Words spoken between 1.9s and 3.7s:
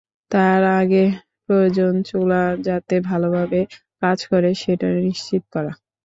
চুলা যাতে ভালোভাবে